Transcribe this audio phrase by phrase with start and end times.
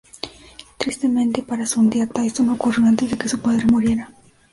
[0.79, 4.11] Tristemente para Sundiata, esto no ocurrió antes de que su padre muriera.